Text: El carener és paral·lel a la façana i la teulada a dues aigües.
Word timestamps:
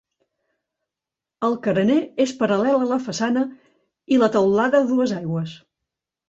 El 1.47 1.57
carener 1.67 1.97
és 2.25 2.33
paral·lel 2.39 2.79
a 2.87 2.87
la 2.93 2.99
façana 3.09 3.45
i 4.17 4.19
la 4.23 4.31
teulada 4.39 4.81
a 4.87 4.91
dues 4.95 5.15
aigües. 5.21 5.55